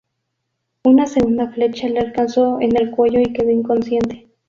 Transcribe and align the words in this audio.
Una 0.83 1.05
segunda 1.05 1.51
flecha 1.51 1.87
le 1.87 1.99
alcanzó 1.99 2.59
en 2.59 2.75
el 2.75 2.89
cuello 2.89 3.19
y 3.19 3.33
quedó 3.33 3.51
inconsciente. 3.51 4.29